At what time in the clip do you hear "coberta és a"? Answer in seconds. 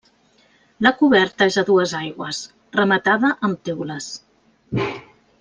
1.01-1.63